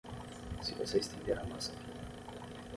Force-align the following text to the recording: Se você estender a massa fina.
Se 0.63 0.73
você 0.73 0.97
estender 0.97 1.37
a 1.37 1.43
massa 1.43 1.73
fina. 1.73 2.69